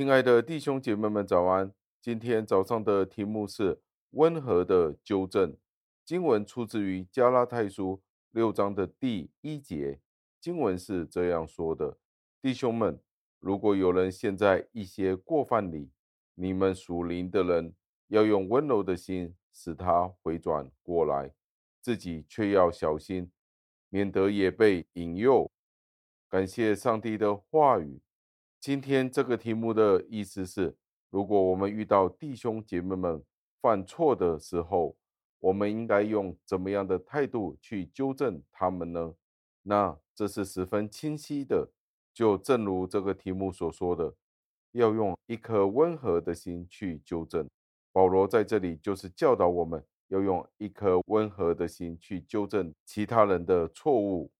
[0.00, 1.74] 亲爱的弟兄姐妹们，早安！
[2.00, 5.54] 今天早上的题目是温和的纠正。
[6.06, 10.00] 经文出自于加拉太书六章的第一节，
[10.40, 11.98] 经文是这样说的：
[12.40, 12.98] 弟兄们，
[13.40, 15.90] 如果有人陷在一些过犯里，
[16.34, 17.74] 你们属灵的人
[18.08, 21.34] 要用温柔的心使他回转过来，
[21.82, 23.30] 自己却要小心，
[23.90, 25.50] 免得也被引诱。
[26.30, 28.00] 感谢上帝的话语。
[28.60, 30.76] 今天这个题目的意思是：
[31.08, 33.24] 如果我们遇到弟兄姐妹们
[33.62, 34.98] 犯错的时候，
[35.38, 39.14] 我们应该用怎么样的态度去纠正他们呢？
[39.62, 41.70] 那这是十分清晰的，
[42.12, 44.14] 就正如这个题目所说的，
[44.72, 47.48] 要用一颗温和的心去纠正。
[47.92, 54.30] 保罗在这里就是教导我们要用一颗温和的心去纠正其他人的错误。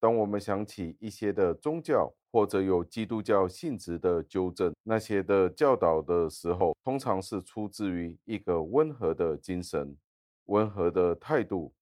[0.00, 9.94] 当我们想起一些的宗教或者有基督教性质的纠正那些的教导的时候，通常是出自于一个温和的精神。
[10.46, 11.72] 温和的态度，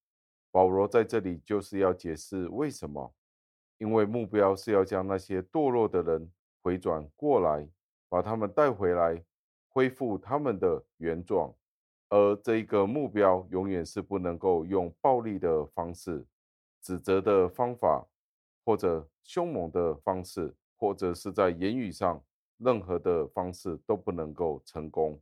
[0.50, 3.14] 保罗在这里就是要解释为什么，
[3.78, 6.30] 因为目标是要将那些堕落的人
[6.62, 7.66] 回转过来，
[8.08, 9.24] 把他们带回来，
[9.70, 11.54] 恢复他们的原状，
[12.10, 16.26] 而这一个目标永远是不能够用暴力的方式、
[16.82, 18.06] 指责的方法，
[18.64, 22.22] 或者凶猛的方式，或者是在言语上
[22.58, 25.20] 任何的方式都不能够成功。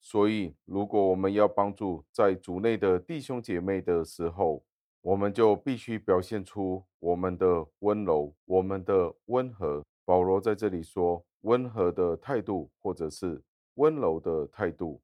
[0.00, 4.62] 所以，如果我们要帮助在主内的弟兄姐妹的时候，
[5.00, 9.82] 我们就必须表现出我们的温柔、我们的温和。
[10.04, 13.42] 保罗在这里说，温和的态度或者是
[13.74, 15.00] 温柔的态度，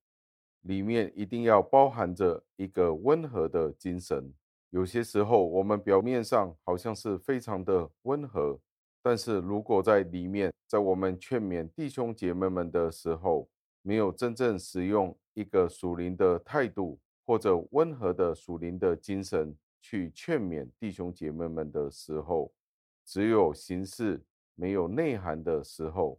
[0.61, 4.33] 里面一定要包含着一个温和的精神。
[4.73, 8.59] 有些时候，我们表面上好像是非常的温和，
[9.03, 13.47] 但是如果在里面，在我们劝勉弟兄姐妹们的时候，
[13.83, 22.51] 没有真正使用一个属灵的态度，或者温和的属灵的精神去劝勉弟兄姐妹们的时候，
[23.05, 26.19] 只有形式没有内涵的时候，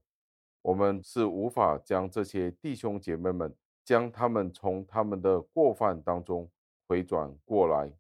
[0.62, 3.52] 我们是无法将这些弟兄姐妹们
[3.84, 6.48] 将他们从他们的过犯当中
[6.88, 7.92] 回转过来。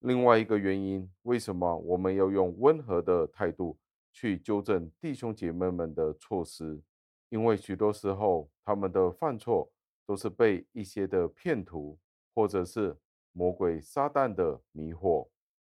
[0.00, 3.78] 另外一个原因，为什么我们要用温和的态度
[4.12, 6.80] 去纠正弟兄姐妹们的错失？
[7.28, 9.70] 因为许多时候，他们的犯错
[10.06, 11.98] 都是被一些的骗徒
[12.34, 12.96] 或者是
[13.32, 15.28] 魔鬼撒旦的迷惑，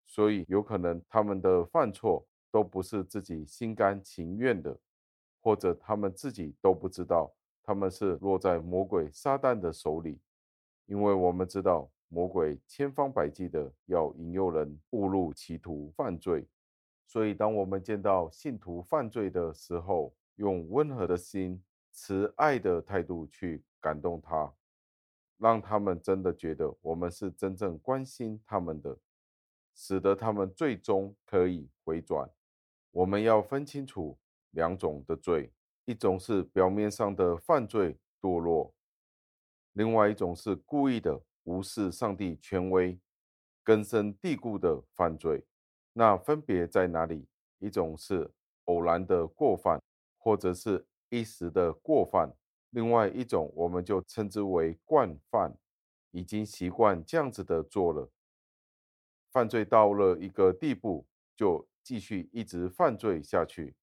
[0.06, 4.76] 所以有可能他们的犯错都不是自己心甘情愿的，
[5.40, 7.32] 或者他们自己都不知道
[7.62, 10.20] 他们是落在魔鬼撒旦的手里。
[10.86, 16.46] 因为我们知道魔鬼千方百计的要引诱人误入歧途犯罪，
[17.06, 24.52] 所以当我们见到信徒犯罪的时候，用温和的心、慈爱的态度去感动他，
[25.38, 28.98] 让他们真的觉得我们是真正关心他们的，
[29.74, 32.30] 使得他们最终可以回转。
[32.90, 34.16] 我们要分清楚
[34.52, 35.52] 两种的罪：
[35.84, 38.72] 一种是表面上的犯罪堕落，
[39.72, 43.00] 另外一种是故意的无视上帝权威、
[43.64, 45.44] 根深蒂固的犯罪。
[45.94, 47.26] 那分别在哪里？
[47.58, 48.30] 一种是
[48.66, 49.80] 偶然的过犯。
[50.18, 52.34] 或者是一时的过犯，
[52.70, 55.56] 另外一种我们就称之为惯犯，
[56.10, 58.10] 已经习惯这样子的做了，
[59.30, 63.76] 犯罪到了一个地步，就继续一直犯罪下去，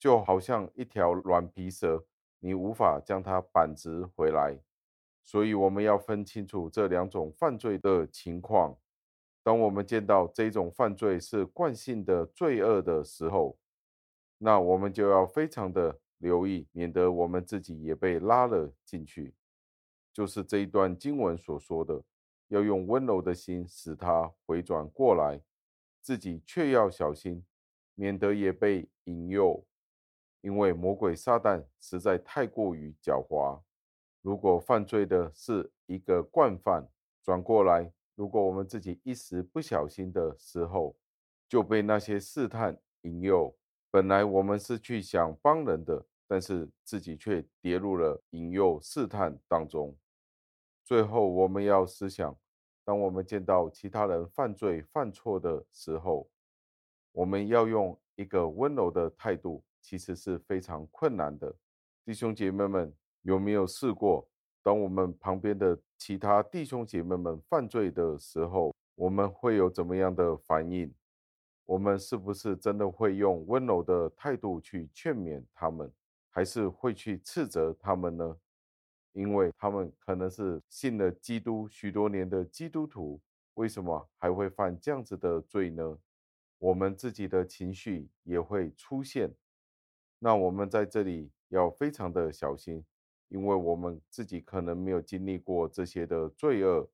[0.00, 2.04] 就好像一条软皮蛇，
[2.40, 4.58] 你无法将它扳直回来。
[5.24, 8.76] 所以我们要分清楚这两种犯罪的情况。
[9.42, 13.58] 当我们见到这种犯罪是惯性的罪恶的时候，
[14.38, 19.34] 那我们就要非常的留意，免得我们自己也被拉了进去。
[20.12, 22.02] 就是这一段经文所说的，
[22.48, 25.40] 要用温柔的心使他回转过来，
[26.00, 27.44] 自己却要小心，
[27.94, 29.64] 免得也被引诱。
[30.40, 33.60] 因为魔鬼撒旦实在太过于狡猾。
[34.22, 36.88] 如果犯罪的是一个惯犯，
[37.22, 40.96] 转过来，如果我们自己一时不小心的时候，
[41.48, 43.56] 就被那些试探引诱。
[43.90, 49.96] 本来我们是去想帮人的，但是自己却跌入了引诱试探当中。
[50.84, 52.36] 最后，我们要思想：
[52.84, 56.28] 当我们见到其他人犯罪犯错的时候，
[57.12, 61.54] 我们要用一个温柔的态度，其实是非常困难的。
[62.04, 64.28] 弟兄姐妹们，有没有试过？
[64.62, 70.92] 当我们旁边的其他弟兄姐妹们犯罪的时候，我们会有怎么样的反应？
[71.64, 75.92] 我们是不是真的会用温柔的态度去劝勉他们，
[76.30, 78.36] 还是会去斥责他们呢？
[79.12, 83.20] 因为他们可能是信了基督许多年的基督徒，
[83.54, 85.98] 为什么还会犯这样子的罪呢？
[86.58, 89.34] 我们自己的情绪也会出现。
[90.18, 92.84] 那我们在这里要非常的小心，
[93.28, 96.88] 因为我们自己可能没有经历过这些的罪恶。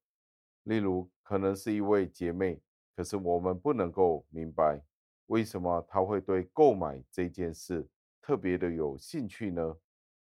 [0.64, 2.60] 例如，可能是一位姐妹，
[2.96, 4.82] 可是我们不能够明白，
[5.26, 7.86] 为什么她会对购买这件事
[8.22, 9.76] 特别的有兴趣呢？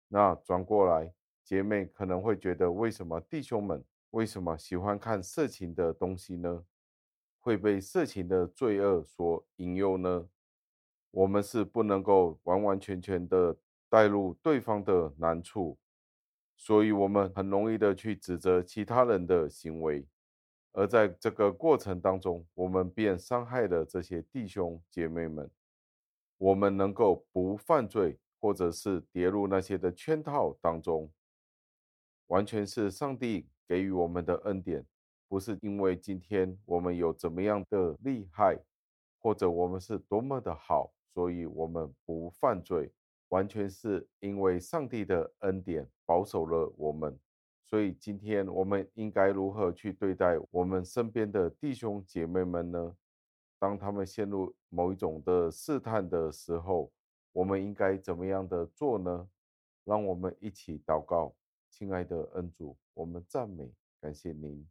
[0.07, 1.13] 那转过来。
[1.43, 6.63] 姐妹可能会觉得，为什么弟兄们为什么喜欢看色情的东西呢？
[7.39, 10.29] 会被色情的罪恶所引诱呢？
[11.09, 13.57] 我们是不能够完完全全的
[13.89, 15.77] 带入对方的难处，
[16.63, 20.05] 所以我们很容易的去指责其他人的行为，
[20.73, 25.49] 而在这个过程当中，我们便伤害了这些弟兄姐妹们。
[26.37, 31.11] 我们能够不犯罪，或者是跌入那些的圈套当中。
[32.27, 34.85] 完全是上帝给予我们的恩典，
[35.27, 38.55] 不是因为今天我们有怎么样的厉害，
[39.17, 42.91] 或者我们是多么的好，所以我们不犯罪。
[43.31, 47.19] 完全是因为上帝的恩典保守了我们。
[47.65, 52.95] 所以今天我们应该如何去对待我们身边的弟兄姐妹们呢？
[53.57, 56.91] 当他们陷入某一种的试探的时候，
[57.31, 59.29] 我们应该怎么样的做呢？
[59.85, 61.33] 让我们一起祷告。
[61.69, 64.67] 亲爱的恩主，我们赞美感谢您，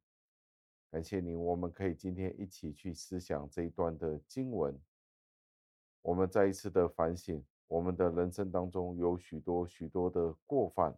[0.90, 4.78] 感谢您，我们可以今天一起去思想这一段的经文。
[6.02, 10.92] 我们再一次的反省，我们的人生当中有许多许多的过犯。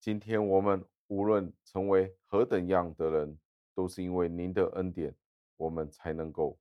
[0.00, 3.38] 今天我们无论成为何等样的人，
[3.76, 5.14] 都是因为您的恩典，
[5.56, 6.58] 我们才能够。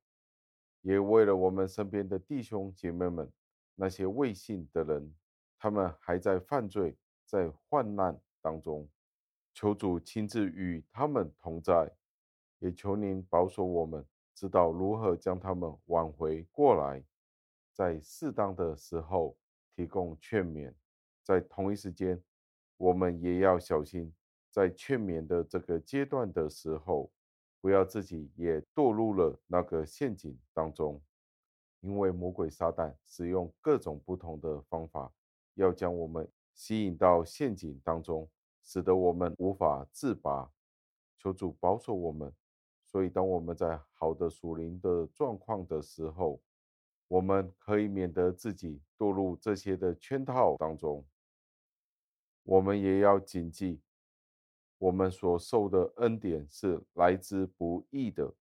[0.82, 3.28] 也为了我们身边的弟兄姐妹们，
[3.74, 5.12] 那些未信的人，
[5.58, 8.16] 他们还在犯罪，在患难。
[8.40, 8.88] 当中，
[9.52, 11.92] 求主亲自与他们同在，
[12.60, 14.06] 也求您保守我们，
[14.36, 17.04] 知道如何将他们挽回过来，
[17.78, 19.38] 在适当的时候
[19.76, 20.74] 提供劝勉。
[21.24, 22.20] 在同一时间，
[22.78, 24.12] 我们也要小心，
[24.50, 27.12] 在劝勉的这个阶段的时候，
[27.62, 31.00] 不要自己也堕入了那个陷阱当中，
[31.82, 35.14] 因为魔鬼撒旦使用各种不同的方法，
[35.54, 38.28] 要将我们吸引到陷阱当中。
[38.64, 40.52] 使得我们无法自拔，
[41.18, 42.34] 求主保守我们。
[42.84, 46.42] 所以，当我们在好的属灵的状况的时候，
[47.08, 51.06] 我们可以免得自己堕入这些的圈套当中。
[52.44, 53.82] 我们也要谨记，
[54.78, 58.34] 我们所受的恩典是来之不易的，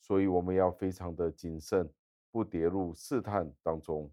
[0.00, 1.92] 所以我们要非常的谨慎，
[2.30, 4.10] 不跌入试探当中。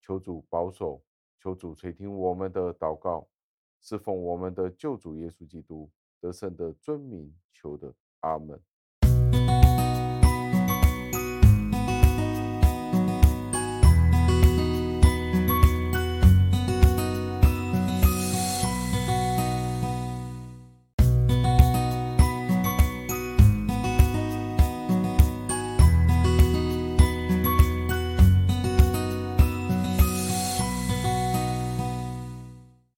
[0.00, 1.02] 求主保守，
[1.38, 3.26] 求主垂听我们的祷告。
[3.80, 5.90] 侍奉我们的救主耶稣基督
[6.20, 8.58] 得胜的尊名求的，阿门。